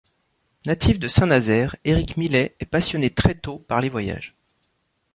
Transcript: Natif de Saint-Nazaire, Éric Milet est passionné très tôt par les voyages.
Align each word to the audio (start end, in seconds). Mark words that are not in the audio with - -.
Natif 0.65 0.97
de 0.97 1.07
Saint-Nazaire, 1.07 1.75
Éric 1.85 2.17
Milet 2.17 2.55
est 2.59 2.65
passionné 2.65 3.11
très 3.11 3.35
tôt 3.35 3.59
par 3.59 3.79
les 3.81 3.89
voyages. 3.89 4.35